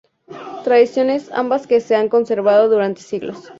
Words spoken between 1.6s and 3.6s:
que se han conservado durante siglos.